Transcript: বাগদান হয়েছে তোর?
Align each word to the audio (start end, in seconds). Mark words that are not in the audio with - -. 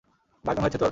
বাগদান 0.45 0.63
হয়েছে 0.63 0.77
তোর? 0.77 0.89